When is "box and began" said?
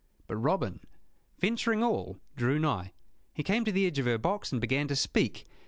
4.17-4.87